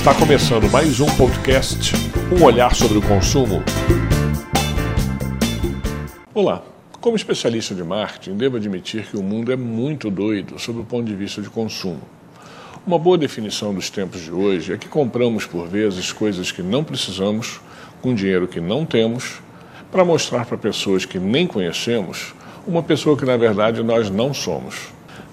[0.00, 1.92] Está começando mais um podcast,
[2.32, 3.62] Um Olhar sobre o Consumo.
[6.32, 6.62] Olá,
[7.02, 11.04] como especialista de marketing, devo admitir que o mundo é muito doido sob o ponto
[11.04, 12.00] de vista de consumo.
[12.86, 16.82] Uma boa definição dos tempos de hoje é que compramos por vezes coisas que não
[16.82, 17.60] precisamos,
[18.00, 19.42] com dinheiro que não temos,
[19.92, 22.34] para mostrar para pessoas que nem conhecemos
[22.66, 24.76] uma pessoa que na verdade nós não somos.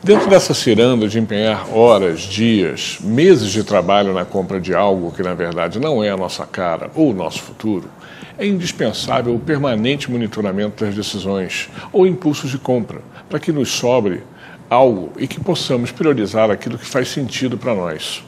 [0.03, 5.23] Dentro dessa ciranda de empenhar horas, dias, meses de trabalho na compra de algo que
[5.23, 7.89] na verdade não é a nossa cara ou o nosso futuro,
[8.37, 14.21] é indispensável o permanente monitoramento das decisões ou impulsos de compra, para que nos sobre
[14.69, 18.23] algo e que possamos priorizar aquilo que faz sentido para nós,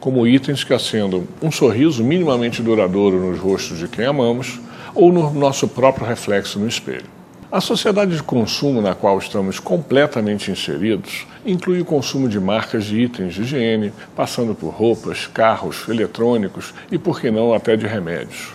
[0.00, 4.60] como itens que acendam um sorriso minimamente duradouro nos rostos de quem amamos
[4.92, 7.21] ou no nosso próprio reflexo no espelho.
[7.52, 12.98] A sociedade de consumo na qual estamos completamente inseridos inclui o consumo de marcas de
[12.98, 18.54] itens de higiene, passando por roupas, carros, eletrônicos e, por que não, até de remédios.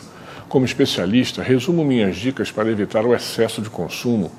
[0.49, 4.31] Como especialista, resumo minhas dicas para evitar o excesso de consumo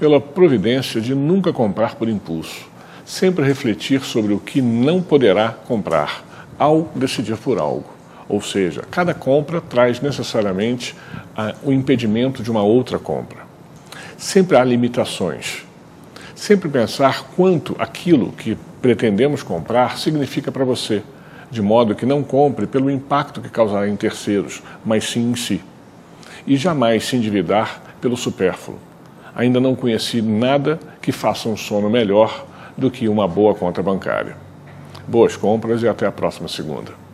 [0.00, 2.66] pela providência de nunca comprar por impulso,
[3.04, 6.24] sempre refletir sobre o que não poderá comprar
[6.58, 7.90] ao decidir por algo.
[8.30, 10.96] Ou seja, cada compra traz necessariamente
[11.36, 13.45] ah, o impedimento de uma outra compra
[14.16, 15.64] sempre há limitações.
[16.34, 21.02] Sempre pensar quanto aquilo que pretendemos comprar significa para você,
[21.50, 25.62] de modo que não compre pelo impacto que causará em terceiros, mas sim em si.
[26.46, 28.78] E jamais se endividar pelo supérfluo.
[29.34, 34.36] Ainda não conheci nada que faça um sono melhor do que uma boa conta bancária.
[35.06, 37.05] Boas compras e até a próxima segunda.